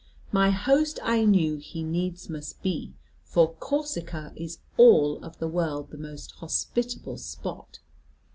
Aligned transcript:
My 0.31 0.49
host 0.49 0.99
I 1.03 1.25
knew 1.25 1.57
he 1.57 1.83
needs 1.83 2.27
must 2.27 2.63
be, 2.63 2.95
for 3.23 3.53
Corsica 3.53 4.33
is 4.35 4.55
of 4.55 4.61
all 4.77 5.19
the 5.19 5.47
world 5.47 5.91
the 5.91 5.97
most 5.99 6.31
hospitable 6.37 7.19
spot. 7.19 7.77